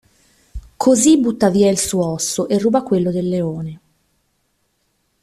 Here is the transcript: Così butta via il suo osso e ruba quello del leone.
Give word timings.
Così 0.77 1.19
butta 1.19 1.51
via 1.51 1.69
il 1.69 1.77
suo 1.77 2.03
osso 2.13 2.47
e 2.47 2.57
ruba 2.57 2.81
quello 2.81 3.11
del 3.11 3.29
leone. 3.29 3.79